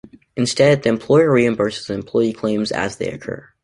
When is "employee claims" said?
1.91-2.71